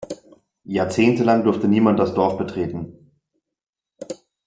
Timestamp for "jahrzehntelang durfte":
0.63-1.67